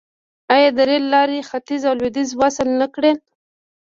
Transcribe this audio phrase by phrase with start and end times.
[0.55, 3.17] آیا د ریل لارې ختیځ او لویدیځ وصل نه کړل؟